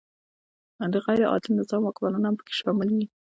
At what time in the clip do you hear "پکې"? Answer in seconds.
2.39-2.53